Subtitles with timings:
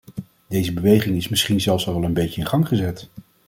[0.47, 3.09] Deze beweging is misschien zelfs al wel een beetje in gang gezet.